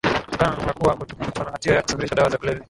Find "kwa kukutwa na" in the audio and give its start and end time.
0.73-1.51